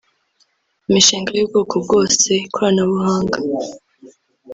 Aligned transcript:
Imishinga 0.89 1.31
y’ubwoko 1.33 1.75
bwose 1.83 2.29
(ikoranabuhanga 2.47 3.37